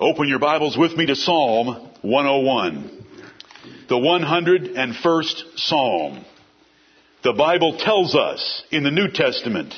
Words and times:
Open 0.00 0.28
your 0.28 0.38
Bibles 0.38 0.78
with 0.78 0.96
me 0.96 1.06
to 1.06 1.16
Psalm 1.16 1.90
101. 2.02 3.04
The 3.88 3.96
101st 3.96 5.58
Psalm. 5.58 6.24
The 7.24 7.32
Bible 7.32 7.78
tells 7.78 8.14
us 8.14 8.62
in 8.70 8.84
the 8.84 8.92
New 8.92 9.08
Testament 9.08 9.74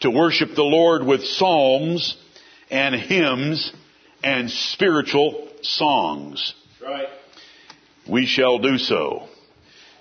to 0.00 0.10
worship 0.10 0.56
the 0.56 0.64
Lord 0.64 1.06
with 1.06 1.22
psalms 1.22 2.16
and 2.72 2.96
hymns 2.96 3.72
and 4.24 4.50
spiritual 4.50 5.48
songs. 5.62 6.54
Right. 6.82 7.06
We 8.10 8.26
shall 8.26 8.58
do 8.58 8.78
so. 8.78 9.28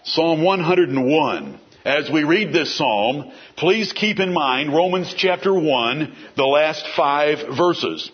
Psalm 0.05 0.43
101. 0.43 1.59
As 1.86 2.09
we 2.09 2.23
read 2.23 2.52
this 2.52 2.75
psalm, 2.75 3.32
please 3.57 3.93
keep 3.93 4.20
in 4.20 4.34
mind 4.34 4.73
Romans 4.73 5.14
chapter 5.16 5.54
1, 5.54 6.16
the 6.36 6.46
last 6.46 6.84
five 6.96 7.55
verses. 7.55 8.12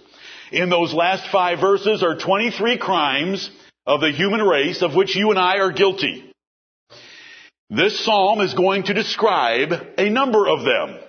In 0.51 0.69
those 0.69 0.93
last 0.93 1.29
five 1.31 1.59
verses 1.59 2.01
are 2.03 2.17
23 2.17 2.77
crimes 2.77 3.49
of 3.85 3.99
the 4.01 4.11
human 4.11 4.41
race 4.41 4.81
of 4.81 4.95
which 4.95 5.15
you 5.15 5.29
and 5.29 5.39
I 5.39 5.57
are 5.57 5.71
guilty. 5.71 6.31
This 7.69 8.03
psalm 8.05 8.39
is 8.39 8.53
going 8.53 8.83
to 8.83 8.93
describe 8.93 9.73
a 9.97 10.09
number 10.09 10.47
of 10.47 10.63
them. 10.63 10.99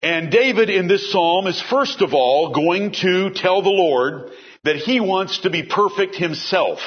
And 0.00 0.30
David 0.30 0.70
in 0.70 0.86
this 0.86 1.10
psalm 1.10 1.48
is 1.48 1.60
first 1.60 2.02
of 2.02 2.14
all 2.14 2.52
going 2.52 2.92
to 3.02 3.30
tell 3.30 3.62
the 3.62 3.70
Lord 3.70 4.30
that 4.62 4.76
he 4.76 5.00
wants 5.00 5.40
to 5.40 5.50
be 5.50 5.64
perfect 5.64 6.14
himself, 6.14 6.78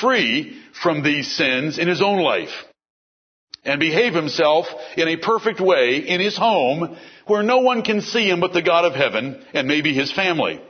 free 0.00 0.60
from 0.82 1.02
these 1.02 1.30
sins 1.34 1.78
in 1.78 1.88
his 1.88 2.02
own 2.02 2.20
life, 2.20 2.52
and 3.64 3.80
behave 3.80 4.12
himself 4.12 4.66
in 4.98 5.08
a 5.08 5.16
perfect 5.16 5.60
way 5.60 5.96
in 5.96 6.20
his 6.20 6.36
home 6.36 6.98
where 7.26 7.42
no 7.42 7.58
one 7.58 7.82
can 7.82 8.02
see 8.02 8.28
him 8.28 8.40
but 8.40 8.52
the 8.52 8.62
God 8.62 8.84
of 8.84 8.94
heaven 8.94 9.42
and 9.54 9.66
maybe 9.66 9.94
his 9.94 10.12
family. 10.12 10.60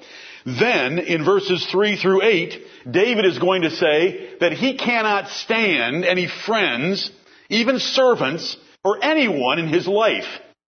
Then, 0.44 0.98
in 0.98 1.24
verses 1.24 1.66
3 1.70 1.96
through 1.96 2.22
8, 2.22 2.66
David 2.90 3.24
is 3.24 3.38
going 3.38 3.62
to 3.62 3.70
say 3.70 4.36
that 4.40 4.52
he 4.52 4.76
cannot 4.76 5.28
stand 5.28 6.04
any 6.04 6.28
friends, 6.46 7.10
even 7.48 7.78
servants, 7.78 8.56
or 8.84 9.02
anyone 9.02 9.58
in 9.58 9.68
his 9.68 9.86
life 9.86 10.28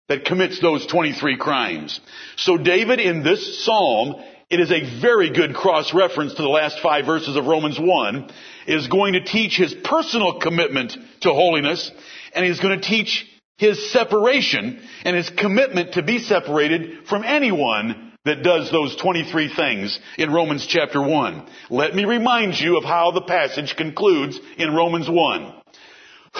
that 0.08 0.26
commits 0.26 0.60
those 0.60 0.86
23 0.88 1.38
crimes. 1.38 2.00
So 2.36 2.58
David 2.58 3.00
in 3.00 3.24
this 3.24 3.64
psalm, 3.64 4.16
it 4.50 4.60
is 4.60 4.72
a 4.72 5.00
very 5.02 5.32
good 5.32 5.54
cross-reference 5.54 6.34
to 6.34 6.42
the 6.42 6.50
last 6.50 6.80
five 6.80 7.06
verses 7.06 7.36
of 7.36 7.46
Romans 7.46 7.80
1, 7.80 8.30
is 8.66 8.88
going 8.88 9.14
to 9.14 9.24
teach 9.24 9.56
his 9.56 9.74
personal 9.84 10.40
commitment 10.40 10.98
to 11.22 11.30
holiness, 11.30 11.92
and 12.34 12.46
he's 12.46 12.60
going 12.60 12.80
to 12.80 12.88
teach 12.88 13.28
his 13.58 13.92
separation 13.92 14.82
and 15.04 15.16
his 15.16 15.30
commitment 15.30 15.94
to 15.94 16.02
be 16.02 16.18
separated 16.18 17.08
from 17.08 17.24
anyone 17.24 18.09
that 18.26 18.44
does 18.44 18.72
those 18.72 18.96
23 18.98 19.54
things 19.54 20.00
in 20.18 20.32
Romans 20.32 20.66
chapter 20.68 21.02
1. 21.02 21.48
Let 21.70 21.96
me 21.96 22.06
remind 22.06 22.60
you 22.60 22.78
of 22.78 22.84
how 22.84 23.12
the 23.12 23.22
passage 23.22 23.76
concludes 23.76 24.40
in 24.58 24.74
Romans 24.74 25.10
1. 25.10 25.54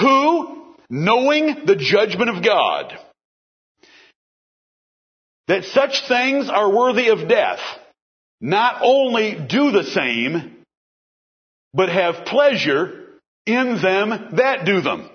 Who, 0.02 0.76
knowing 0.90 1.66
the 1.66 1.76
judgment 1.76 2.30
of 2.30 2.44
God, 2.44 2.98
that 5.48 5.64
such 5.66 6.08
things 6.08 6.50
are 6.50 6.72
worthy 6.72 7.10
of 7.10 7.28
death, 7.28 7.60
not 8.42 8.82
only 8.84 9.36
do 9.36 9.72
the 9.72 9.86
same, 9.86 10.58
but 11.74 11.90
have 11.90 12.26
pleasure 12.26 13.08
in 13.46 13.82
them 13.82 14.30
that 14.34 14.66
do 14.66 14.82
them. 14.82 15.10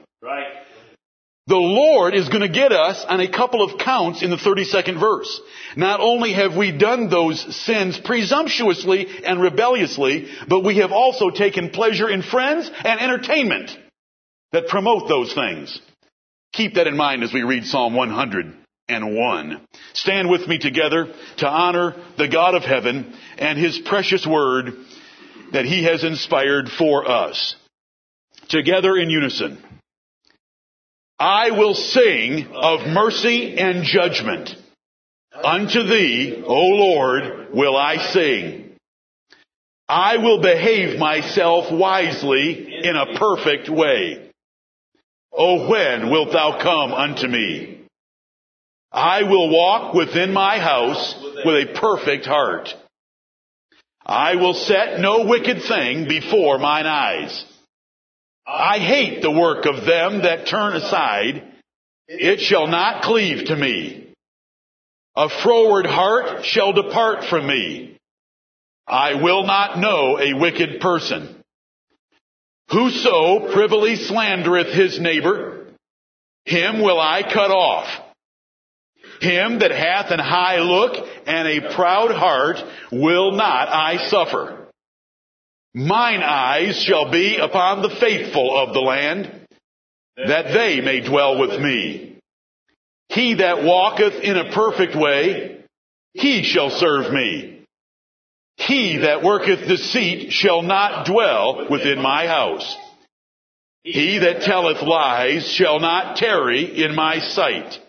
The 1.46 1.56
Lord 1.56 2.14
is 2.14 2.30
going 2.30 2.40
to 2.40 2.48
get 2.48 2.72
us 2.72 3.04
on 3.06 3.20
a 3.20 3.30
couple 3.30 3.62
of 3.62 3.78
counts 3.78 4.22
in 4.22 4.30
the 4.30 4.36
32nd 4.36 4.98
verse. 4.98 5.40
Not 5.76 6.00
only 6.00 6.32
have 6.32 6.56
we 6.56 6.72
done 6.72 7.10
those 7.10 7.38
sins 7.64 8.00
presumptuously 8.02 9.06
and 9.24 9.42
rebelliously, 9.42 10.28
but 10.48 10.64
we 10.64 10.78
have 10.78 10.90
also 10.90 11.28
taken 11.28 11.68
pleasure 11.68 12.08
in 12.08 12.22
friends 12.22 12.70
and 12.82 12.98
entertainment 12.98 13.76
that 14.52 14.68
promote 14.68 15.06
those 15.06 15.34
things. 15.34 15.78
Keep 16.54 16.74
that 16.74 16.86
in 16.86 16.96
mind 16.96 17.22
as 17.22 17.34
we 17.34 17.42
read 17.42 17.64
Psalm 17.64 17.94
101. 17.94 19.60
Stand 19.92 20.30
with 20.30 20.48
me 20.48 20.58
together 20.58 21.12
to 21.38 21.46
honor 21.46 21.94
the 22.16 22.28
God 22.28 22.54
of 22.54 22.62
heaven 22.62 23.12
and 23.36 23.58
His 23.58 23.78
precious 23.84 24.26
word 24.26 24.72
that 25.52 25.66
He 25.66 25.84
has 25.84 26.04
inspired 26.04 26.70
for 26.70 27.06
us. 27.06 27.54
Together 28.48 28.96
in 28.96 29.10
unison. 29.10 29.62
I 31.18 31.50
will 31.50 31.74
sing 31.74 32.48
of 32.54 32.86
mercy 32.88 33.56
and 33.58 33.84
judgment. 33.84 34.56
Unto 35.32 35.82
thee, 35.82 36.42
O 36.46 36.54
Lord, 36.54 37.48
will 37.52 37.76
I 37.76 37.96
sing. 38.12 38.76
I 39.88 40.16
will 40.16 40.40
behave 40.40 40.98
myself 40.98 41.72
wisely 41.72 42.80
in 42.82 42.96
a 42.96 43.18
perfect 43.18 43.68
way. 43.68 44.30
O 45.32 45.68
when 45.68 46.10
wilt 46.10 46.32
thou 46.32 46.60
come 46.62 46.92
unto 46.92 47.26
me? 47.26 47.82
I 48.92 49.24
will 49.24 49.50
walk 49.50 49.92
within 49.92 50.32
my 50.32 50.58
house 50.60 51.14
with 51.44 51.68
a 51.68 51.78
perfect 51.80 52.26
heart. 52.26 52.72
I 54.06 54.36
will 54.36 54.54
set 54.54 55.00
no 55.00 55.26
wicked 55.26 55.62
thing 55.62 56.06
before 56.06 56.58
mine 56.58 56.86
eyes. 56.86 57.44
I 58.46 58.78
hate 58.78 59.22
the 59.22 59.30
work 59.30 59.66
of 59.66 59.86
them 59.86 60.22
that 60.22 60.46
turn 60.46 60.76
aside. 60.76 61.42
It 62.08 62.40
shall 62.40 62.66
not 62.66 63.02
cleave 63.02 63.46
to 63.46 63.56
me. 63.56 64.12
A 65.16 65.28
froward 65.28 65.86
heart 65.86 66.44
shall 66.44 66.72
depart 66.72 67.24
from 67.24 67.46
me. 67.46 67.96
I 68.86 69.14
will 69.14 69.44
not 69.44 69.78
know 69.78 70.18
a 70.18 70.34
wicked 70.34 70.80
person. 70.80 71.42
Whoso 72.70 73.52
privily 73.52 73.96
slandereth 73.96 74.74
his 74.74 75.00
neighbor, 75.00 75.66
him 76.44 76.82
will 76.82 77.00
I 77.00 77.22
cut 77.22 77.50
off. 77.50 77.88
Him 79.20 79.60
that 79.60 79.70
hath 79.70 80.10
an 80.10 80.18
high 80.18 80.58
look 80.58 81.06
and 81.26 81.48
a 81.48 81.74
proud 81.74 82.10
heart 82.10 82.56
will 82.90 83.32
not 83.32 83.68
I 83.68 84.08
suffer. 84.08 84.63
Mine 85.74 86.22
eyes 86.22 86.80
shall 86.80 87.10
be 87.10 87.36
upon 87.38 87.82
the 87.82 87.96
faithful 88.00 88.56
of 88.56 88.72
the 88.72 88.80
land, 88.80 89.28
that 90.16 90.52
they 90.54 90.80
may 90.80 91.00
dwell 91.00 91.38
with 91.38 91.60
me. 91.60 92.16
He 93.08 93.34
that 93.34 93.64
walketh 93.64 94.22
in 94.22 94.36
a 94.36 94.52
perfect 94.52 94.94
way, 94.94 95.64
he 96.12 96.44
shall 96.44 96.70
serve 96.70 97.12
me. 97.12 97.64
He 98.56 98.98
that 98.98 99.24
worketh 99.24 99.66
deceit 99.66 100.32
shall 100.32 100.62
not 100.62 101.06
dwell 101.06 101.66
within 101.68 102.00
my 102.00 102.28
house. 102.28 102.76
He 103.82 104.18
that 104.18 104.42
telleth 104.42 104.80
lies 104.80 105.50
shall 105.50 105.80
not 105.80 106.16
tarry 106.16 106.84
in 106.84 106.94
my 106.94 107.18
sight. 107.18 107.80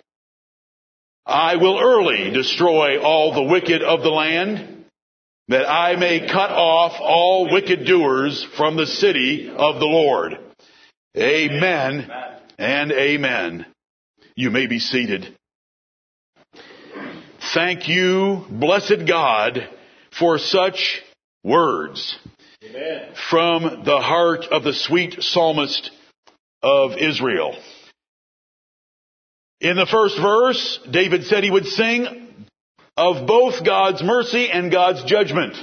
I 1.24 1.58
will 1.58 1.80
early 1.80 2.32
destroy 2.32 3.00
all 3.00 3.34
the 3.34 3.44
wicked 3.44 3.84
of 3.84 4.02
the 4.02 4.10
land 4.10 4.75
that 5.48 5.70
I 5.70 5.96
may 5.96 6.28
cut 6.28 6.52
off 6.52 6.94
all 7.00 7.52
wicked 7.52 7.86
doers 7.86 8.46
from 8.58 8.78
the 8.78 8.88
city 8.88 9.50
of 9.50 9.80
the 9.80 9.86
Lord. 9.86 10.38
Amen 11.18 12.10
and 12.58 12.92
amen. 12.92 13.66
You 14.36 14.50
may 14.50 14.68
be 14.68 14.80
seated. 14.80 15.36
Thank 17.54 17.88
you, 17.88 18.46
blessed 18.50 19.08
God, 19.08 19.70
for 20.18 20.40
such 20.40 21.02
words 21.44 22.18
Amen. 22.64 23.14
from 23.30 23.84
the 23.86 24.02
heart 24.02 24.46
of 24.46 24.64
the 24.64 24.74
sweet 24.74 25.22
psalmist 25.22 25.92
of 26.64 26.98
Israel. 26.98 27.56
In 29.62 29.78
the 29.78 29.86
first 29.86 30.18
verse, 30.20 30.80
David 30.90 31.26
said 31.26 31.44
he 31.44 31.52
would 31.52 31.66
sing 31.66 32.25
of 32.98 33.28
both 33.28 33.64
God's 33.66 34.02
mercy 34.04 34.50
and 34.50 34.72
God's 34.72 35.04
judgment 35.04 35.56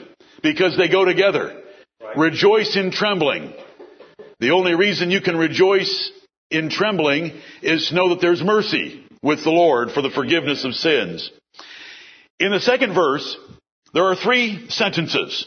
because 0.43 0.77
they 0.77 0.89
go 0.89 1.05
together. 1.05 1.63
Right. 2.01 2.17
Rejoice 2.17 2.77
in 2.77 2.91
trembling. 2.91 3.55
The 4.41 4.51
only 4.51 4.75
reason 4.75 5.11
you 5.11 5.21
can 5.21 5.37
rejoice 5.37 6.11
in 6.51 6.69
trembling 6.69 7.33
is 7.63 7.89
to 7.89 7.95
know 7.95 8.11
that 8.11 8.21
there's 8.21 8.43
mercy 8.43 9.07
with 9.23 9.45
the 9.45 9.51
Lord 9.51 9.93
for 9.93 10.03
the 10.03 10.11
forgiveness 10.11 10.65
of 10.65 10.75
sins. 10.75 11.31
In 12.41 12.51
the 12.51 12.61
second 12.61 12.95
verse, 12.95 13.37
there 13.95 14.05
are 14.05 14.17
three 14.17 14.69
sentences. 14.69 15.47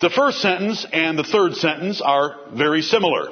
The 0.00 0.10
first 0.10 0.40
sentence 0.40 0.84
and 0.92 1.16
the 1.16 1.24
third 1.24 1.54
sentence 1.54 2.00
are 2.00 2.50
very 2.52 2.82
similar. 2.82 3.28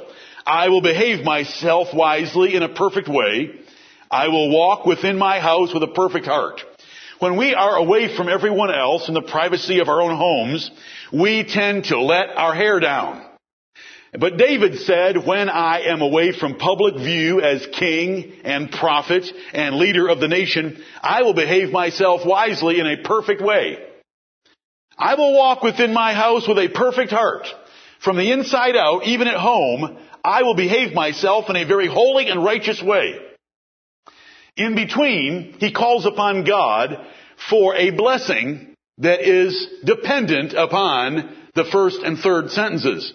I 0.47 0.69
will 0.69 0.81
behave 0.81 1.25
myself 1.25 1.89
wisely 1.93 2.55
in 2.55 2.63
a 2.63 2.69
perfect 2.69 3.09
way. 3.09 3.51
I 4.11 4.29
will 4.29 4.57
walk 4.57 4.87
within 4.87 5.19
my 5.19 5.41
house 5.41 5.75
with 5.75 5.83
a 5.83 5.89
perfect 5.89 6.27
heart. 6.27 6.61
When 7.21 7.37
we 7.37 7.55
are 7.55 7.77
away 7.77 8.17
from 8.17 8.31
everyone 8.31 8.75
else 8.75 9.07
in 9.07 9.13
the 9.13 9.21
privacy 9.21 9.81
of 9.81 9.91
our 9.91 10.01
own 10.01 10.17
homes, 10.17 10.71
we 11.13 11.45
tend 11.45 11.85
to 11.85 12.01
let 12.01 12.31
our 12.35 12.55
hair 12.55 12.81
down. 12.81 13.23
But 14.19 14.39
David 14.39 14.79
said, 14.79 15.27
when 15.27 15.51
I 15.51 15.83
am 15.83 16.01
away 16.01 16.33
from 16.33 16.57
public 16.57 16.97
view 16.97 17.43
as 17.43 17.67
king 17.79 18.33
and 18.43 18.73
prophet 18.73 19.25
and 19.53 19.77
leader 19.77 20.09
of 20.09 20.19
the 20.19 20.29
nation, 20.29 20.83
I 21.03 21.21
will 21.23 21.35
behave 21.35 21.71
myself 21.71 22.23
wisely 22.25 22.81
in 22.81 22.87
a 22.87 23.03
perfect 23.03 23.43
way. 23.43 23.79
I 24.97 25.15
will 25.15 25.37
walk 25.37 25.63
within 25.63 25.93
my 25.93 26.15
house 26.15 26.49
with 26.49 26.59
a 26.59 26.69
perfect 26.69 27.13
heart. 27.13 27.47
From 28.03 28.17
the 28.17 28.33
inside 28.33 28.77
out, 28.77 29.05
even 29.05 29.29
at 29.29 29.37
home, 29.37 29.99
I 30.25 30.43
will 30.43 30.57
behave 30.57 30.95
myself 30.95 31.51
in 31.51 31.57
a 31.57 31.67
very 31.67 31.87
holy 31.87 32.29
and 32.29 32.43
righteous 32.43 32.83
way. 32.83 33.30
In 34.61 34.75
between, 34.75 35.55
he 35.59 35.73
calls 35.73 36.05
upon 36.05 36.45
God 36.45 36.99
for 37.49 37.75
a 37.77 37.93
blessing 37.93 38.75
that 38.99 39.27
is 39.27 39.67
dependent 39.87 40.53
upon 40.53 41.35
the 41.55 41.65
first 41.65 42.03
and 42.03 42.19
third 42.19 42.51
sentences. 42.51 43.11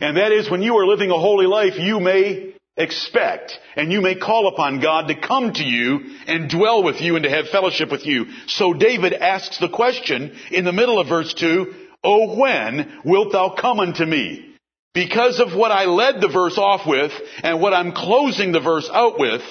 And 0.00 0.16
that 0.16 0.32
is 0.32 0.50
when 0.50 0.60
you 0.60 0.76
are 0.78 0.88
living 0.88 1.12
a 1.12 1.16
holy 1.18 1.46
life, 1.46 1.78
you 1.78 2.00
may 2.00 2.52
expect 2.76 3.56
and 3.76 3.92
you 3.92 4.00
may 4.00 4.16
call 4.16 4.48
upon 4.48 4.80
God 4.80 5.06
to 5.06 5.14
come 5.14 5.52
to 5.52 5.62
you 5.62 6.16
and 6.26 6.50
dwell 6.50 6.82
with 6.82 7.00
you 7.00 7.14
and 7.14 7.22
to 7.22 7.30
have 7.30 7.46
fellowship 7.50 7.92
with 7.92 8.04
you. 8.04 8.26
So 8.48 8.72
David 8.72 9.12
asks 9.12 9.58
the 9.60 9.68
question 9.68 10.36
in 10.50 10.64
the 10.64 10.72
middle 10.72 10.98
of 10.98 11.06
verse 11.06 11.32
2, 11.32 11.74
Oh, 12.02 12.36
when 12.36 13.02
wilt 13.04 13.30
thou 13.30 13.50
come 13.50 13.78
unto 13.78 14.04
me? 14.04 14.52
Because 14.94 15.38
of 15.38 15.54
what 15.54 15.70
I 15.70 15.84
led 15.84 16.20
the 16.20 16.26
verse 16.26 16.58
off 16.58 16.88
with 16.88 17.12
and 17.44 17.60
what 17.60 17.72
I'm 17.72 17.92
closing 17.92 18.50
the 18.50 18.58
verse 18.58 18.90
out 18.92 19.16
with, 19.16 19.42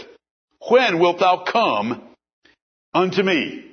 when 0.59 0.99
wilt 0.99 1.19
thou 1.19 1.43
come 1.43 2.01
unto 2.93 3.23
me? 3.23 3.63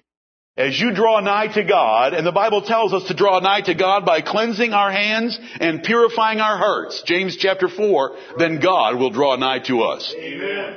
As 0.57 0.79
you 0.79 0.95
draw 0.95 1.19
nigh 1.19 1.49
to 1.49 1.65
God, 1.65 2.15
and 2.15 2.25
the 2.25 2.31
Bible 2.31 2.63
tells 2.63 2.95
us 2.95 3.09
to 3.09 3.15
draw 3.15 3.41
nigh 3.41 3.63
to 3.63 3.75
God 3.75 4.07
by 4.07 4.21
cleansing 4.21 4.73
our 4.73 4.93
hands 4.93 5.37
and 5.59 5.83
purifying 5.83 6.39
our 6.39 6.57
hearts, 6.57 7.03
James 7.07 7.37
chapter 7.37 7.69
4, 7.69 8.17
then 8.39 8.61
God 8.61 8.97
will 8.97 9.11
draw 9.11 9.35
nigh 9.35 9.59
to 9.67 9.83
us. 9.83 10.15
Amen. 10.17 10.77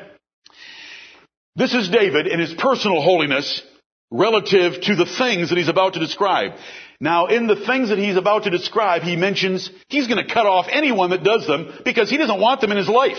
This 1.55 1.75
is 1.75 1.89
David 1.89 2.25
in 2.25 2.39
his 2.39 2.55
personal 2.55 3.01
holiness 3.01 3.61
relative 4.09 4.81
to 4.81 4.95
the 4.95 5.05
things 5.05 5.49
that 5.49 5.57
he's 5.59 5.67
about 5.67 5.93
to 5.93 5.99
describe. 5.99 6.53
Now, 6.99 7.27
in 7.27 7.45
the 7.45 7.55
things 7.55 7.89
that 7.89 7.99
he's 7.99 8.17
about 8.17 8.45
to 8.45 8.49
describe, 8.49 9.03
he 9.03 9.15
mentions 9.15 9.69
he's 9.89 10.07
going 10.07 10.25
to 10.25 10.33
cut 10.33 10.47
off 10.47 10.65
anyone 10.71 11.11
that 11.11 11.23
does 11.23 11.45
them 11.45 11.71
because 11.85 12.09
he 12.09 12.17
doesn't 12.17 12.41
want 12.41 12.61
them 12.61 12.71
in 12.71 12.77
his 12.77 12.89
life. 12.89 13.17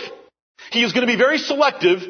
He 0.72 0.82
is 0.82 0.92
going 0.92 1.06
to 1.06 1.12
be 1.12 1.18
very 1.18 1.38
selective 1.38 2.02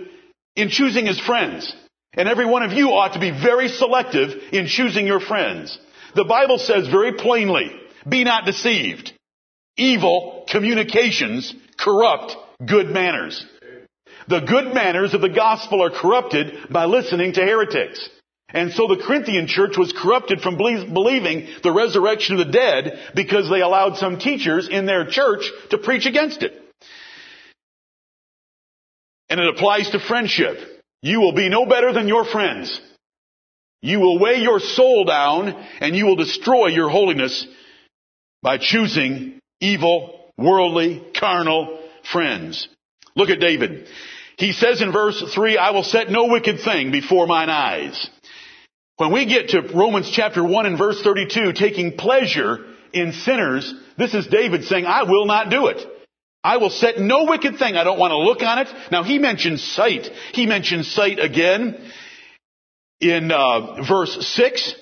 in 0.59 0.69
choosing 0.71 1.07
his 1.07 1.21
friends. 1.21 1.73
And 2.13 2.29
every 2.29 2.45
one 2.45 2.65
of 2.65 2.73
you 2.73 2.89
ought 2.89 3.13
to 3.13 3.21
be 3.21 3.31
very 3.31 3.69
selective 3.69 4.31
in 4.53 4.67
choosing 4.67 5.07
your 5.07 5.21
friends. 5.21 5.79
The 6.17 6.25
Bible 6.25 6.59
says 6.59 6.89
very 6.89 7.13
plainly, 7.13 7.71
be 8.07 8.25
not 8.25 8.45
deceived. 8.45 9.13
Evil 9.77 10.45
communications 10.49 11.55
corrupt 11.79 12.35
good 12.67 12.89
manners. 12.89 13.47
The 14.27 14.41
good 14.41 14.75
manners 14.75 15.15
of 15.15 15.21
the 15.21 15.29
gospel 15.29 15.81
are 15.83 15.91
corrupted 15.91 16.69
by 16.71 16.87
listening 16.87 17.35
to 17.35 17.41
heretics. 17.41 18.09
And 18.49 18.73
so 18.73 18.89
the 18.89 19.03
Corinthian 19.07 19.47
church 19.47 19.77
was 19.77 19.93
corrupted 19.93 20.41
from 20.41 20.57
believing 20.57 21.49
the 21.63 21.73
resurrection 21.73 22.41
of 22.41 22.47
the 22.47 22.53
dead 22.53 22.99
because 23.15 23.49
they 23.49 23.61
allowed 23.61 23.97
some 23.97 24.19
teachers 24.19 24.69
in 24.69 24.87
their 24.87 25.07
church 25.07 25.49
to 25.71 25.79
preach 25.79 26.07
against 26.07 26.43
it. 26.43 26.68
And 29.31 29.41
it 29.41 29.49
applies 29.49 29.91
to 29.91 30.01
friendship. 30.01 30.59
You 31.03 31.21
will 31.21 31.33
be 31.33 31.49
no 31.49 31.67
better 31.67 31.93
than 31.93 32.09
your 32.09 32.25
friends. 32.25 32.81
You 33.81 34.01
will 34.01 34.19
weigh 34.19 34.41
your 34.41 34.59
soul 34.59 35.05
down 35.05 35.51
and 35.81 35.95
you 35.95 36.07
will 36.07 36.17
destroy 36.17 36.69
your 36.69 36.89
holiness 36.89 37.47
by 38.43 38.59
choosing 38.59 39.41
evil, 39.61 40.33
worldly, 40.37 41.05
carnal 41.19 41.79
friends. 42.11 42.69
Look 43.15 43.31
at 43.31 43.41
David. 43.41 43.87
He 44.37 44.53
says 44.53 44.81
in 44.81 44.93
verse 44.93 45.23
3, 45.35 45.59
I 45.59 45.71
will 45.71 45.83
set 45.83 46.11
no 46.11 46.27
wicked 46.27 46.61
thing 46.61 46.93
before 46.93 47.27
mine 47.27 47.51
eyes. 47.51 48.09
When 48.97 49.13
we 49.13 49.27
get 49.27 49.51
to 49.51 49.63
Romans 49.75 50.11
chapter 50.11 50.43
1 50.43 50.67
and 50.67 50.79
verse 50.79 51.01
32, 51.03 51.53
taking 51.53 51.97
pleasure 51.97 52.65
in 52.93 53.13
sinners, 53.13 53.73
this 53.97 54.15
is 54.15 54.27
David 54.27 54.65
saying, 54.65 54.87
I 54.87 55.05
will 55.05 55.27
not 55.27 55.51
do 55.51 55.67
it. 55.67 55.85
I 56.43 56.59
will 56.59 56.71
set 56.71 56.99
no 56.99 57.25
wicked 57.25 57.59
thing. 57.59 57.77
I 57.77 57.85
don't 57.85 57.99
want 57.99 58.13
to 58.13 58.19
look 58.19 58.43
on 58.43 58.59
it. 58.59 58.69
Now 58.93 59.03
he 59.03 59.19
mentions 59.19 59.63
sight. 59.63 60.07
He 60.33 60.47
mentions 60.47 60.91
sight 60.91 61.19
again 61.19 61.91
in 63.01 63.31
uh, 63.33 63.83
verse 63.89 64.17
6. 64.35 64.75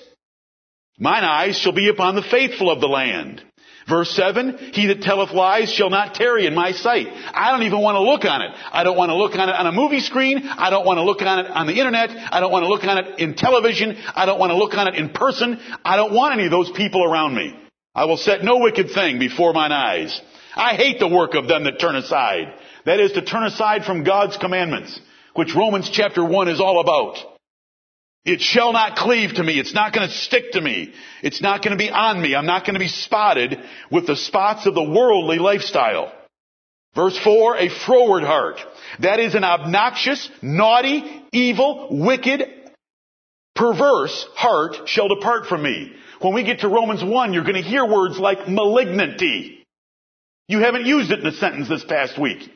Mine 0.99 1.23
eyes 1.23 1.57
shall 1.57 1.73
be 1.73 1.89
upon 1.89 2.15
the 2.15 2.23
faithful 2.23 2.71
of 2.71 2.79
the 2.79 2.87
land. 2.87 3.43
Verse 3.87 4.11
7, 4.11 4.71
he 4.73 4.87
that 4.87 5.01
telleth 5.01 5.31
lies 5.31 5.71
shall 5.71 5.89
not 5.89 6.13
tarry 6.13 6.45
in 6.45 6.53
my 6.53 6.73
sight. 6.73 7.07
I 7.07 7.51
don't 7.51 7.63
even 7.63 7.79
want 7.79 7.95
to 7.95 8.01
look 8.01 8.25
on 8.25 8.41
it. 8.41 8.51
I 8.73 8.83
don't 8.83 8.97
want 8.97 9.11
to 9.11 9.15
look 9.15 9.33
on 9.35 9.47
it 9.47 9.55
on 9.55 9.65
a 9.65 9.71
movie 9.71 10.01
screen. 10.01 10.45
I 10.45 10.69
don't 10.69 10.85
want 10.85 10.97
to 10.97 11.03
look 11.03 11.21
on 11.21 11.39
it 11.39 11.49
on 11.49 11.67
the 11.67 11.73
internet. 11.73 12.09
I 12.11 12.41
don't 12.41 12.51
want 12.51 12.63
to 12.63 12.67
look 12.67 12.83
on 12.83 12.97
it 12.97 13.19
in 13.19 13.35
television. 13.35 13.97
I 14.13 14.25
don't 14.25 14.39
want 14.39 14.49
to 14.49 14.57
look 14.57 14.73
on 14.73 14.89
it 14.89 14.95
in 14.95 15.09
person. 15.09 15.57
I 15.85 15.95
don't 15.95 16.11
want 16.11 16.33
any 16.33 16.45
of 16.45 16.51
those 16.51 16.69
people 16.71 17.01
around 17.01 17.33
me. 17.33 17.55
I 17.97 18.05
will 18.05 18.17
set 18.17 18.43
no 18.43 18.59
wicked 18.59 18.91
thing 18.91 19.17
before 19.17 19.53
mine 19.53 19.71
eyes. 19.71 20.21
I 20.55 20.75
hate 20.75 20.99
the 20.99 21.07
work 21.07 21.33
of 21.33 21.47
them 21.47 21.63
that 21.63 21.79
turn 21.79 21.95
aside. 21.95 22.53
That 22.85 22.99
is 22.99 23.13
to 23.13 23.23
turn 23.23 23.43
aside 23.43 23.85
from 23.85 24.03
God's 24.03 24.37
commandments, 24.37 24.99
which 25.33 25.55
Romans 25.55 25.89
chapter 25.89 26.23
1 26.23 26.47
is 26.47 26.61
all 26.61 26.79
about. 26.79 27.17
It 28.23 28.39
shall 28.39 28.71
not 28.71 28.97
cleave 28.97 29.35
to 29.35 29.43
me. 29.43 29.59
It's 29.59 29.73
not 29.73 29.93
going 29.93 30.07
to 30.07 30.13
stick 30.13 30.51
to 30.51 30.61
me. 30.61 30.93
It's 31.23 31.41
not 31.41 31.63
going 31.63 31.75
to 31.75 31.83
be 31.83 31.89
on 31.89 32.21
me. 32.21 32.35
I'm 32.35 32.45
not 32.45 32.65
going 32.65 32.75
to 32.75 32.79
be 32.79 32.87
spotted 32.87 33.57
with 33.89 34.05
the 34.05 34.15
spots 34.15 34.67
of 34.67 34.75
the 34.75 34.83
worldly 34.83 35.39
lifestyle. 35.39 36.13
Verse 36.93 37.17
4, 37.17 37.57
a 37.57 37.69
froward 37.69 38.23
heart. 38.23 38.59
That 38.99 39.19
is 39.19 39.33
an 39.33 39.43
obnoxious, 39.43 40.29
naughty, 40.43 41.03
evil, 41.31 41.87
wicked, 41.89 42.56
perverse 43.57 44.25
heart 44.35 44.87
shall 44.87 45.07
depart 45.07 45.47
from 45.47 45.63
me. 45.63 45.93
When 46.21 46.33
we 46.33 46.43
get 46.43 46.61
to 46.61 46.69
Romans 46.69 47.03
1, 47.03 47.33
you're 47.33 47.43
going 47.43 47.61
to 47.61 47.61
hear 47.61 47.85
words 47.85 48.17
like 48.17 48.47
malignity. 48.47 49.65
You 50.47 50.59
haven't 50.59 50.85
used 50.85 51.11
it 51.11 51.19
in 51.19 51.27
a 51.27 51.33
sentence 51.33 51.67
this 51.67 51.83
past 51.83 52.19
week. 52.19 52.49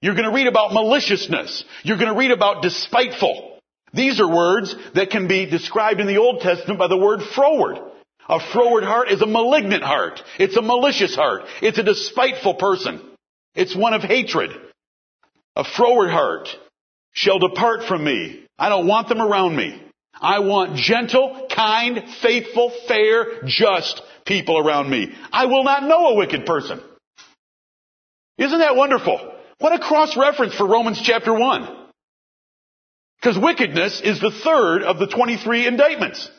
You're 0.00 0.14
going 0.14 0.28
to 0.28 0.34
read 0.34 0.46
about 0.46 0.72
maliciousness. 0.72 1.64
You're 1.82 1.98
going 1.98 2.12
to 2.12 2.18
read 2.18 2.30
about 2.30 2.62
despiteful. 2.62 3.58
These 3.92 4.20
are 4.20 4.28
words 4.28 4.74
that 4.94 5.10
can 5.10 5.28
be 5.28 5.46
described 5.46 6.00
in 6.00 6.06
the 6.06 6.18
Old 6.18 6.40
Testament 6.40 6.78
by 6.78 6.88
the 6.88 6.96
word 6.96 7.20
froward. 7.34 7.78
A 8.28 8.40
froward 8.52 8.84
heart 8.84 9.10
is 9.10 9.22
a 9.22 9.26
malignant 9.26 9.82
heart. 9.82 10.20
It's 10.38 10.56
a 10.56 10.62
malicious 10.62 11.14
heart. 11.14 11.42
It's 11.62 11.78
a 11.78 11.82
despiteful 11.82 12.54
person. 12.54 13.00
It's 13.54 13.76
one 13.76 13.92
of 13.92 14.02
hatred. 14.02 14.50
A 15.56 15.64
froward 15.64 16.10
heart 16.10 16.48
shall 17.12 17.38
depart 17.38 17.84
from 17.84 18.02
me. 18.02 18.44
I 18.58 18.68
don't 18.68 18.88
want 18.88 19.08
them 19.08 19.20
around 19.20 19.54
me. 19.56 19.83
I 20.20 20.38
want 20.40 20.76
gentle, 20.76 21.48
kind, 21.54 22.02
faithful, 22.22 22.72
fair, 22.88 23.42
just 23.46 24.02
people 24.24 24.58
around 24.58 24.88
me. 24.88 25.14
I 25.32 25.46
will 25.46 25.64
not 25.64 25.82
know 25.82 26.08
a 26.08 26.14
wicked 26.14 26.46
person. 26.46 26.80
Isn't 28.38 28.58
that 28.58 28.76
wonderful? 28.76 29.32
What 29.58 29.74
a 29.74 29.78
cross 29.78 30.16
reference 30.16 30.54
for 30.54 30.66
Romans 30.66 31.00
chapter 31.02 31.32
1. 31.32 31.76
Because 33.20 33.38
wickedness 33.38 34.00
is 34.04 34.20
the 34.20 34.30
third 34.30 34.82
of 34.82 34.98
the 34.98 35.06
23 35.06 35.66
indictments. 35.66 36.30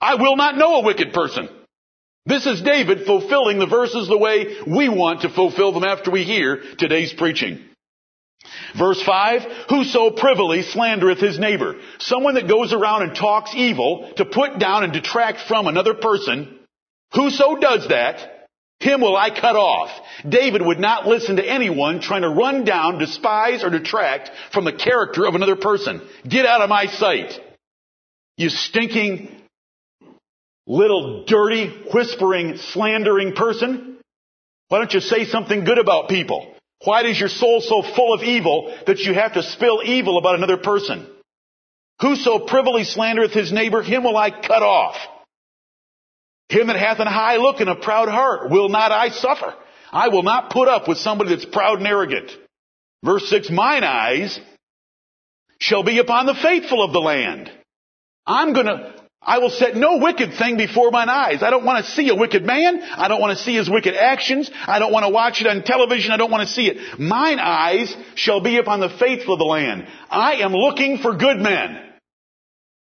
I 0.00 0.14
will 0.14 0.36
not 0.36 0.56
know 0.56 0.76
a 0.76 0.84
wicked 0.84 1.12
person. 1.12 1.48
This 2.24 2.46
is 2.46 2.62
David 2.62 3.06
fulfilling 3.06 3.58
the 3.58 3.66
verses 3.66 4.08
the 4.08 4.18
way 4.18 4.56
we 4.66 4.88
want 4.88 5.22
to 5.22 5.28
fulfill 5.28 5.72
them 5.72 5.84
after 5.84 6.10
we 6.10 6.24
hear 6.24 6.62
today's 6.78 7.12
preaching. 7.12 7.60
Verse 8.78 9.02
5, 9.02 9.42
whoso 9.68 10.10
privily 10.10 10.62
slandereth 10.62 11.20
his 11.20 11.38
neighbor. 11.38 11.76
Someone 11.98 12.34
that 12.34 12.48
goes 12.48 12.72
around 12.72 13.02
and 13.02 13.16
talks 13.16 13.52
evil 13.54 14.12
to 14.16 14.24
put 14.24 14.58
down 14.58 14.84
and 14.84 14.92
detract 14.92 15.40
from 15.48 15.66
another 15.66 15.94
person. 15.94 16.58
Whoso 17.14 17.56
does 17.56 17.88
that, 17.88 18.48
him 18.80 19.00
will 19.00 19.16
I 19.16 19.30
cut 19.30 19.56
off. 19.56 19.90
David 20.28 20.60
would 20.60 20.78
not 20.78 21.06
listen 21.06 21.36
to 21.36 21.48
anyone 21.48 22.00
trying 22.00 22.22
to 22.22 22.28
run 22.28 22.64
down, 22.64 22.98
despise, 22.98 23.64
or 23.64 23.70
detract 23.70 24.30
from 24.52 24.64
the 24.64 24.72
character 24.72 25.26
of 25.26 25.34
another 25.34 25.56
person. 25.56 26.02
Get 26.28 26.44
out 26.44 26.60
of 26.60 26.68
my 26.68 26.86
sight. 26.86 27.32
You 28.36 28.50
stinking, 28.50 29.30
little 30.66 31.24
dirty, 31.24 31.68
whispering, 31.92 32.58
slandering 32.58 33.34
person. 33.34 33.96
Why 34.68 34.78
don't 34.78 34.92
you 34.92 35.00
say 35.00 35.24
something 35.24 35.64
good 35.64 35.78
about 35.78 36.10
people? 36.10 36.55
Why 36.84 37.04
is 37.04 37.18
your 37.18 37.28
soul 37.28 37.60
so 37.60 37.82
full 37.94 38.12
of 38.12 38.22
evil 38.22 38.74
that 38.86 38.98
you 39.00 39.14
have 39.14 39.34
to 39.34 39.42
spill 39.42 39.82
evil 39.84 40.18
about 40.18 40.36
another 40.36 40.58
person? 40.58 41.06
Whoso 42.00 42.40
privily 42.40 42.84
slandereth 42.84 43.32
his 43.32 43.52
neighbor, 43.52 43.82
him 43.82 44.04
will 44.04 44.16
I 44.16 44.30
cut 44.30 44.62
off. 44.62 44.96
Him 46.48 46.68
that 46.68 46.76
hath 46.76 47.00
an 47.00 47.06
high 47.06 47.36
look 47.36 47.60
and 47.60 47.70
a 47.70 47.74
proud 47.74 48.08
heart 48.08 48.50
will 48.50 48.68
not 48.68 48.92
I 48.92 49.08
suffer. 49.08 49.54
I 49.90 50.08
will 50.08 50.22
not 50.22 50.50
put 50.50 50.68
up 50.68 50.88
with 50.88 50.98
somebody 50.98 51.30
that's 51.30 51.46
proud 51.46 51.78
and 51.78 51.86
arrogant. 51.86 52.30
Verse 53.02 53.28
6, 53.30 53.50
mine 53.50 53.84
eyes 53.84 54.38
shall 55.58 55.82
be 55.82 55.98
upon 55.98 56.26
the 56.26 56.34
faithful 56.34 56.84
of 56.84 56.92
the 56.92 57.00
land. 57.00 57.50
I'm 58.26 58.52
gonna, 58.52 58.94
I 59.26 59.38
will 59.38 59.50
set 59.50 59.74
no 59.74 59.96
wicked 59.96 60.34
thing 60.34 60.56
before 60.56 60.92
mine 60.92 61.08
eyes. 61.08 61.42
I 61.42 61.50
don't 61.50 61.64
want 61.64 61.84
to 61.84 61.90
see 61.90 62.08
a 62.10 62.14
wicked 62.14 62.44
man. 62.44 62.80
I 62.80 63.08
don't 63.08 63.20
want 63.20 63.36
to 63.36 63.42
see 63.42 63.56
his 63.56 63.68
wicked 63.68 63.94
actions. 63.96 64.48
I 64.66 64.78
don't 64.78 64.92
want 64.92 65.04
to 65.04 65.10
watch 65.10 65.40
it 65.40 65.48
on 65.48 65.64
television. 65.64 66.12
I 66.12 66.16
don't 66.16 66.30
want 66.30 66.46
to 66.48 66.54
see 66.54 66.68
it. 66.68 67.00
Mine 67.00 67.40
eyes 67.40 67.94
shall 68.14 68.40
be 68.40 68.56
upon 68.58 68.78
the 68.78 68.88
faithful 68.88 69.34
of 69.34 69.40
the 69.40 69.44
land. 69.44 69.88
I 70.08 70.36
am 70.36 70.52
looking 70.52 70.98
for 70.98 71.16
good 71.16 71.38
men. 71.38 71.82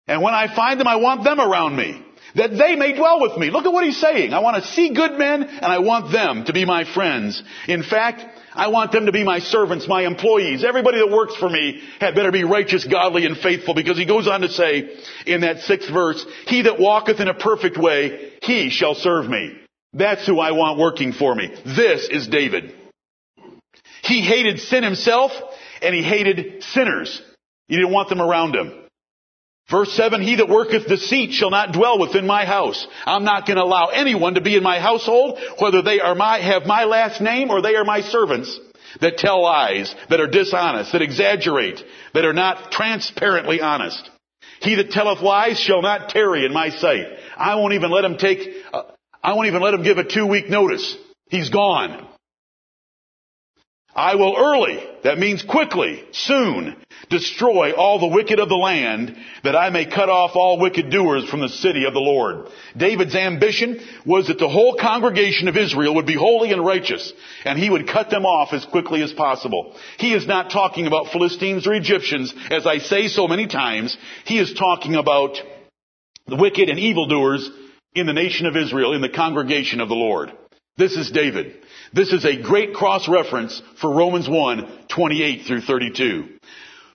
And 0.08 0.20
when 0.20 0.34
I 0.34 0.52
find 0.54 0.80
them, 0.80 0.88
I 0.88 0.96
want 0.96 1.22
them 1.22 1.40
around 1.40 1.76
me. 1.76 2.02
that 2.36 2.56
they 2.56 2.76
may 2.76 2.92
dwell 2.92 3.20
with 3.20 3.36
me. 3.38 3.50
Look 3.50 3.64
at 3.64 3.72
what 3.72 3.84
he's 3.84 4.00
saying. 4.00 4.32
I 4.32 4.40
want 4.40 4.62
to 4.62 4.70
see 4.70 4.94
good 4.94 5.18
men 5.18 5.42
and 5.42 5.64
I 5.64 5.78
want 5.78 6.12
them 6.12 6.44
to 6.44 6.52
be 6.52 6.64
my 6.64 6.84
friends. 6.84 7.42
In 7.66 7.82
fact, 7.82 8.24
I 8.56 8.68
want 8.68 8.90
them 8.90 9.06
to 9.06 9.12
be 9.12 9.22
my 9.22 9.38
servants, 9.38 9.86
my 9.86 10.06
employees. 10.06 10.64
Everybody 10.64 10.98
that 10.98 11.10
works 11.10 11.36
for 11.36 11.48
me 11.48 11.82
had 12.00 12.14
better 12.14 12.32
be 12.32 12.44
righteous, 12.44 12.84
godly, 12.84 13.26
and 13.26 13.36
faithful 13.36 13.74
because 13.74 13.98
he 13.98 14.06
goes 14.06 14.26
on 14.26 14.40
to 14.40 14.48
say 14.48 14.96
in 15.26 15.42
that 15.42 15.60
sixth 15.60 15.90
verse, 15.90 16.24
He 16.46 16.62
that 16.62 16.80
walketh 16.80 17.20
in 17.20 17.28
a 17.28 17.34
perfect 17.34 17.76
way, 17.76 18.32
he 18.42 18.70
shall 18.70 18.94
serve 18.94 19.28
me. 19.28 19.52
That's 19.92 20.26
who 20.26 20.40
I 20.40 20.52
want 20.52 20.78
working 20.78 21.12
for 21.12 21.34
me. 21.34 21.54
This 21.64 22.08
is 22.10 22.26
David. 22.28 22.74
He 24.02 24.22
hated 24.22 24.60
sin 24.60 24.82
himself 24.82 25.32
and 25.82 25.94
he 25.94 26.02
hated 26.02 26.62
sinners. 26.62 27.20
He 27.68 27.76
didn't 27.76 27.92
want 27.92 28.08
them 28.08 28.22
around 28.22 28.54
him. 28.54 28.85
Verse 29.68 29.92
7, 29.94 30.22
he 30.22 30.36
that 30.36 30.48
worketh 30.48 30.86
deceit 30.86 31.32
shall 31.32 31.50
not 31.50 31.72
dwell 31.72 31.98
within 31.98 32.24
my 32.24 32.44
house. 32.44 32.86
I'm 33.04 33.24
not 33.24 33.46
going 33.46 33.56
to 33.56 33.64
allow 33.64 33.86
anyone 33.86 34.34
to 34.34 34.40
be 34.40 34.56
in 34.56 34.62
my 34.62 34.78
household, 34.78 35.40
whether 35.58 35.82
they 35.82 35.98
are 36.00 36.14
my, 36.14 36.38
have 36.38 36.66
my 36.66 36.84
last 36.84 37.20
name 37.20 37.50
or 37.50 37.60
they 37.60 37.74
are 37.74 37.84
my 37.84 38.02
servants, 38.02 38.60
that 39.00 39.18
tell 39.18 39.42
lies, 39.42 39.92
that 40.08 40.20
are 40.20 40.28
dishonest, 40.28 40.92
that 40.92 41.02
exaggerate, 41.02 41.82
that 42.14 42.24
are 42.24 42.32
not 42.32 42.70
transparently 42.70 43.60
honest. 43.60 44.08
He 44.60 44.76
that 44.76 44.92
telleth 44.92 45.20
lies 45.20 45.58
shall 45.58 45.82
not 45.82 46.10
tarry 46.10 46.46
in 46.46 46.52
my 46.52 46.70
sight. 46.70 47.06
I 47.36 47.56
won't 47.56 47.74
even 47.74 47.90
let 47.90 48.04
him 48.04 48.18
take, 48.18 48.48
uh, 48.72 48.84
I 49.22 49.34
won't 49.34 49.48
even 49.48 49.62
let 49.62 49.74
him 49.74 49.82
give 49.82 49.98
a 49.98 50.04
two 50.04 50.26
week 50.26 50.48
notice. 50.48 50.96
He's 51.28 51.50
gone. 51.50 52.05
I 53.96 54.16
will 54.16 54.36
early, 54.36 54.78
that 55.04 55.18
means 55.18 55.42
quickly, 55.42 56.04
soon, 56.12 56.76
destroy 57.08 57.72
all 57.72 57.98
the 57.98 58.14
wicked 58.14 58.38
of 58.38 58.50
the 58.50 58.54
land, 58.54 59.16
that 59.42 59.56
I 59.56 59.70
may 59.70 59.86
cut 59.86 60.10
off 60.10 60.32
all 60.34 60.60
wicked 60.60 60.90
doers 60.90 61.26
from 61.26 61.40
the 61.40 61.48
city 61.48 61.86
of 61.86 61.94
the 61.94 62.00
Lord. 62.00 62.48
David's 62.76 63.14
ambition 63.14 63.80
was 64.04 64.26
that 64.26 64.38
the 64.38 64.50
whole 64.50 64.76
congregation 64.78 65.48
of 65.48 65.56
Israel 65.56 65.94
would 65.94 66.04
be 66.04 66.14
holy 66.14 66.52
and 66.52 66.62
righteous, 66.62 67.10
and 67.46 67.58
he 67.58 67.70
would 67.70 67.88
cut 67.88 68.10
them 68.10 68.26
off 68.26 68.52
as 68.52 68.66
quickly 68.66 69.02
as 69.02 69.14
possible. 69.14 69.74
He 69.98 70.12
is 70.12 70.26
not 70.26 70.50
talking 70.50 70.86
about 70.86 71.08
Philistines 71.10 71.66
or 71.66 71.72
Egyptians, 71.72 72.34
as 72.50 72.66
I 72.66 72.78
say 72.78 73.08
so 73.08 73.26
many 73.26 73.46
times. 73.46 73.96
He 74.26 74.38
is 74.38 74.52
talking 74.52 74.94
about 74.94 75.38
the 76.26 76.36
wicked 76.36 76.68
and 76.68 76.78
evildoers 76.78 77.48
in 77.94 78.04
the 78.04 78.12
nation 78.12 78.44
of 78.44 78.58
Israel, 78.58 78.92
in 78.92 79.00
the 79.00 79.08
congregation 79.08 79.80
of 79.80 79.88
the 79.88 79.94
Lord. 79.94 80.32
This 80.76 80.92
is 80.96 81.10
David. 81.10 81.54
This 81.94 82.12
is 82.12 82.24
a 82.26 82.40
great 82.40 82.74
cross 82.74 83.08
reference 83.08 83.62
for 83.80 83.94
Romans 83.94 84.28
1, 84.28 84.86
28 84.88 85.46
through 85.46 85.62
32. 85.62 86.28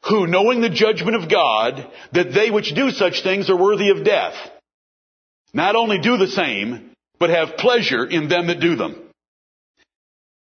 Who, 0.08 0.28
knowing 0.28 0.62
the 0.62 0.70
judgment 0.70 1.16
of 1.16 1.30
God, 1.30 1.88
that 2.14 2.34
they 2.34 2.52
which 2.52 2.76
do 2.76 2.92
such 2.92 3.24
things 3.24 3.50
are 3.50 3.58
worthy 3.58 3.90
of 3.90 4.04
death, 4.04 4.36
not 5.54 5.76
only 5.76 6.00
do 6.00 6.18
the 6.18 6.28
same, 6.28 6.92
but 7.20 7.32
have 7.32 7.58
pleasure 7.58 8.06
in 8.06 8.30
them 8.30 8.48
that 8.48 8.60
do 8.60 8.76
them. 8.76 8.96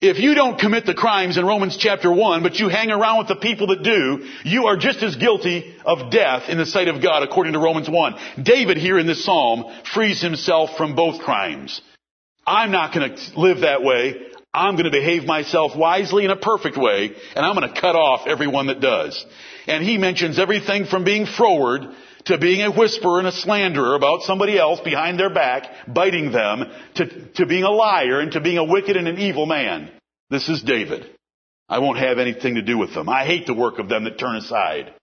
If 0.01 0.19
you 0.19 0.35
don't 0.35 0.61
commit 0.61 0.87
the 0.87 0.95
crimes 0.95 1.37
in 1.37 1.45
Romans 1.45 1.77
chapter 1.77 2.11
1, 2.11 2.43
but 2.43 2.59
you 2.59 2.69
hang 2.69 2.91
around 2.91 3.19
with 3.19 3.29
the 3.29 3.37
people 3.37 3.67
that 3.69 3.83
do, 3.83 4.27
you 4.45 4.67
are 4.67 4.77
just 4.77 5.03
as 5.03 5.17
guilty 5.17 5.75
of 5.85 6.11
death 6.11 6.49
in 6.49 6.57
the 6.57 6.67
sight 6.67 6.89
of 6.89 7.03
God 7.03 7.25
according 7.25 7.55
to 7.55 7.59
Romans 7.59 7.91
1. 7.91 8.15
David 8.43 8.79
here 8.79 8.99
in 8.99 9.07
this 9.07 9.25
psalm 9.25 9.65
frees 9.93 10.23
himself 10.23 10.77
from 10.77 10.95
both 10.95 11.21
crimes. 11.21 11.83
I'm 12.49 12.71
not 12.71 12.95
going 12.95 13.15
to 13.15 13.41
live 13.41 13.61
that 13.61 13.83
way. 13.83 14.15
I'm 14.55 14.75
going 14.75 14.87
to 14.87 14.91
behave 14.91 15.25
myself 15.25 15.77
wisely 15.77 16.25
in 16.25 16.31
a 16.31 16.37
perfect 16.37 16.79
way, 16.79 17.15
and 17.37 17.45
I'm 17.45 17.55
going 17.55 17.73
to 17.73 17.81
cut 17.81 17.95
off 17.95 18.27
everyone 18.27 18.69
that 18.69 18.81
does. 18.81 19.25
And 19.67 19.85
he 19.85 19.99
mentions 19.99 20.39
everything 20.39 20.87
from 20.87 21.05
being 21.05 21.27
froward 21.27 21.83
to 22.25 22.39
being 22.39 22.63
a 22.63 22.71
whisperer 22.71 23.19
and 23.19 23.29
a 23.29 23.33
slanderer 23.33 23.95
about 23.95 24.23
somebody 24.23 24.59
else 24.59 24.81
behind 24.81 25.21
their 25.21 25.33
back, 25.33 25.65
biting 25.87 26.33
them, 26.33 26.65
to, 26.95 27.29
to 27.35 27.47
being 27.47 27.65
a 27.65 27.71
liar 27.71 28.21
and 28.21 28.33
to 28.33 28.41
being 28.41 28.57
a 28.57 28.65
wicked 28.65 28.97
and 28.97 29.09
an 29.09 29.19
evil 29.19 29.45
man. 29.45 29.91
This 30.31 30.49
is 30.49 30.63
David. 30.63 31.05
I 31.69 31.81
won't 31.81 31.99
have 31.99 32.19
anything 32.19 32.55
to 32.55 32.63
do 32.63 32.79
with 32.79 32.95
them. 32.95 33.11
I 33.11 33.27
hate 33.27 33.47
the 33.47 33.55
work 33.55 33.79
of 33.79 33.91
them 33.91 34.05
that 34.05 34.19
turn 34.19 34.37
aside. 34.37 34.95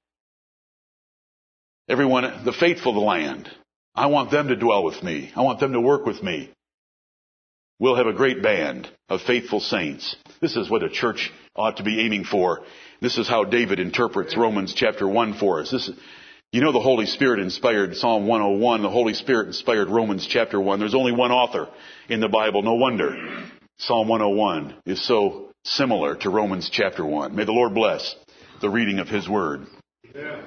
Everyone, 1.87 2.43
the 2.43 2.53
faithful 2.53 2.93
of 2.93 2.95
the 2.95 3.01
land, 3.01 3.47
I 3.93 4.07
want 4.07 4.31
them 4.31 4.47
to 4.47 4.55
dwell 4.55 4.83
with 4.83 5.03
me. 5.03 5.31
I 5.35 5.41
want 5.41 5.59
them 5.59 5.73
to 5.73 5.79
work 5.79 6.07
with 6.07 6.23
me. 6.23 6.51
We'll 7.79 7.95
have 7.95 8.07
a 8.07 8.13
great 8.13 8.41
band 8.41 8.89
of 9.09 9.21
faithful 9.21 9.59
saints. 9.59 10.15
This 10.39 10.55
is 10.55 10.69
what 10.69 10.83
a 10.83 10.89
church 10.89 11.31
ought 11.55 11.77
to 11.77 11.83
be 11.83 11.99
aiming 11.99 12.23
for. 12.23 12.61
This 13.01 13.17
is 13.17 13.27
how 13.27 13.43
David 13.43 13.79
interprets 13.79 14.37
Romans 14.37 14.73
chapter 14.73 15.07
1 15.07 15.33
for 15.33 15.59
us. 15.59 15.71
This 15.71 15.89
is, 15.89 15.95
you 16.53 16.61
know 16.61 16.71
the 16.71 16.79
Holy 16.79 17.05
Spirit 17.05 17.41
inspired 17.41 17.97
Psalm 17.97 18.27
101. 18.27 18.81
The 18.81 18.89
Holy 18.89 19.13
Spirit 19.13 19.47
inspired 19.47 19.89
Romans 19.89 20.25
chapter 20.25 20.59
1. 20.59 20.79
There's 20.79 20.95
only 20.95 21.11
one 21.11 21.31
author 21.31 21.67
in 22.07 22.21
the 22.21 22.29
Bible. 22.29 22.61
No 22.61 22.75
wonder 22.75 23.13
Psalm 23.77 24.07
101 24.07 24.75
is 24.85 25.05
so 25.05 25.49
similar 25.65 26.15
to 26.15 26.29
Romans 26.29 26.69
chapter 26.71 27.05
1. 27.05 27.35
May 27.35 27.43
the 27.43 27.51
Lord 27.51 27.73
bless 27.73 28.15
the 28.61 28.69
reading 28.69 28.99
of 28.99 29.09
His 29.09 29.27
Word. 29.27 29.67
Yeah. 30.15 30.43